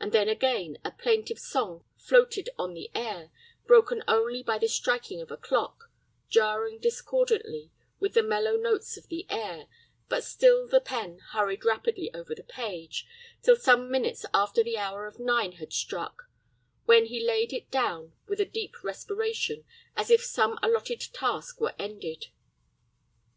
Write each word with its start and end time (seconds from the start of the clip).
And 0.00 0.10
then 0.10 0.28
again 0.28 0.78
a 0.84 0.90
plaintive 0.90 1.38
song 1.38 1.84
floated 1.96 2.50
on 2.58 2.74
the 2.74 2.90
air, 2.92 3.30
broken 3.68 4.02
only 4.08 4.42
by 4.42 4.58
the 4.58 4.66
striking 4.66 5.20
of 5.20 5.30
a 5.30 5.36
clock, 5.36 5.92
jarring 6.28 6.80
discordantly 6.80 7.70
with 8.00 8.14
the 8.14 8.24
mellow 8.24 8.56
notes 8.56 8.96
of 8.96 9.06
the 9.06 9.24
air; 9.30 9.68
but 10.08 10.24
still 10.24 10.66
the 10.66 10.80
pen 10.80 11.20
hurried 11.30 11.64
rapidly 11.64 12.12
over 12.12 12.34
the 12.34 12.42
page, 12.42 13.06
till 13.42 13.54
some 13.54 13.88
minutes 13.88 14.26
after 14.34 14.64
the 14.64 14.76
hour 14.76 15.06
of 15.06 15.20
nine 15.20 15.52
had 15.52 15.72
struck, 15.72 16.24
when 16.86 17.04
he 17.06 17.24
laid 17.24 17.52
it 17.52 17.70
down 17.70 18.12
with 18.26 18.40
a 18.40 18.44
deep 18.44 18.82
respiration, 18.82 19.64
as 19.94 20.10
if 20.10 20.24
some 20.24 20.58
allotted 20.64 21.00
task 21.12 21.60
were 21.60 21.76
ended. 21.78 22.26